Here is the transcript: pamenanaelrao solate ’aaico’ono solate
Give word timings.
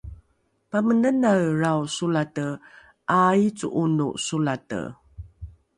pamenanaelrao 0.71 1.81
solate 1.95 2.47
’aaico’ono 3.17 4.07
solate 4.25 4.81